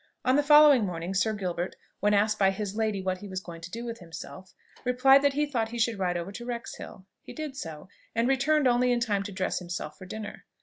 On 0.25 0.35
the 0.35 0.41
following 0.41 0.83
morning, 0.83 1.13
Sir 1.13 1.31
Gilbert, 1.31 1.75
when 1.99 2.15
asked 2.15 2.39
by 2.39 2.49
his 2.49 2.75
lady 2.75 3.03
what 3.03 3.19
he 3.19 3.27
was 3.27 3.39
going 3.39 3.61
to 3.61 3.69
do 3.69 3.85
with 3.85 3.99
himself, 3.99 4.55
replied 4.83 5.21
that 5.21 5.33
he 5.33 5.45
thought 5.45 5.69
he 5.69 5.77
should 5.77 5.99
ride 5.99 6.17
over 6.17 6.31
to 6.31 6.43
Wrexhill. 6.43 7.05
He 7.21 7.33
did 7.33 7.55
so, 7.55 7.87
and 8.15 8.27
returned 8.27 8.67
only 8.67 8.91
in 8.91 8.99
time 8.99 9.21
to 9.21 9.31
dress 9.31 9.59
himself 9.59 9.99
for 9.99 10.07
dinner. 10.07 10.45